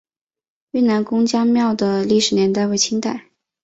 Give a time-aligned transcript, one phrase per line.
[0.71, 3.29] 愈南公家庙的历史年代为清代。